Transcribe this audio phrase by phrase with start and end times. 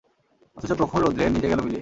[0.57, 1.79] অথচ প্রখর রৌদ্রে নিজে গেল মিলিয়ে।